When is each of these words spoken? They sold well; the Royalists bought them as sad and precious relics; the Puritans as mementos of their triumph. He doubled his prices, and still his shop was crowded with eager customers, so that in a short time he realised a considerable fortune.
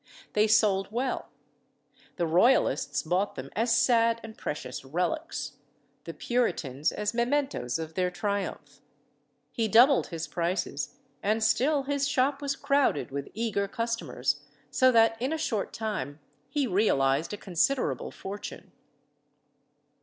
They 0.33 0.47
sold 0.47 0.87
well; 0.91 1.29
the 2.15 2.25
Royalists 2.25 3.03
bought 3.03 3.35
them 3.35 3.51
as 3.55 3.77
sad 3.77 4.19
and 4.23 4.35
precious 4.35 4.83
relics; 4.83 5.57
the 6.05 6.13
Puritans 6.15 6.91
as 6.91 7.13
mementos 7.13 7.77
of 7.77 7.93
their 7.93 8.09
triumph. 8.09 8.81
He 9.51 9.67
doubled 9.67 10.07
his 10.07 10.27
prices, 10.27 10.95
and 11.21 11.43
still 11.43 11.83
his 11.83 12.07
shop 12.07 12.41
was 12.41 12.55
crowded 12.55 13.11
with 13.11 13.29
eager 13.35 13.67
customers, 13.67 14.41
so 14.71 14.91
that 14.91 15.21
in 15.21 15.31
a 15.31 15.37
short 15.37 15.71
time 15.71 16.19
he 16.49 16.65
realised 16.65 17.31
a 17.31 17.37
considerable 17.37 18.09
fortune. 18.09 18.71